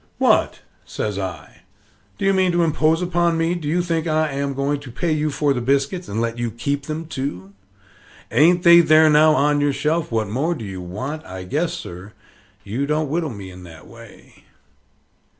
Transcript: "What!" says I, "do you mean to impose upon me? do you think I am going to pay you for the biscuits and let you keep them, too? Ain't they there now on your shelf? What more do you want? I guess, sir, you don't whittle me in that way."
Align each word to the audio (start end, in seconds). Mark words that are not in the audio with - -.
"What!" 0.17 0.61
says 0.83 1.19
I, 1.19 1.61
"do 2.17 2.25
you 2.25 2.33
mean 2.33 2.51
to 2.53 2.63
impose 2.63 3.03
upon 3.03 3.37
me? 3.37 3.53
do 3.53 3.67
you 3.67 3.83
think 3.83 4.07
I 4.07 4.31
am 4.31 4.55
going 4.55 4.79
to 4.79 4.91
pay 4.91 5.11
you 5.11 5.29
for 5.29 5.53
the 5.53 5.61
biscuits 5.61 6.07
and 6.09 6.19
let 6.19 6.39
you 6.39 6.49
keep 6.49 6.87
them, 6.87 7.05
too? 7.05 7.53
Ain't 8.31 8.63
they 8.63 8.81
there 8.81 9.11
now 9.11 9.35
on 9.35 9.61
your 9.61 9.73
shelf? 9.73 10.11
What 10.11 10.27
more 10.27 10.55
do 10.55 10.65
you 10.65 10.81
want? 10.81 11.23
I 11.23 11.43
guess, 11.43 11.73
sir, 11.75 12.13
you 12.63 12.87
don't 12.87 13.09
whittle 13.09 13.29
me 13.29 13.51
in 13.51 13.61
that 13.65 13.85
way." 13.85 14.45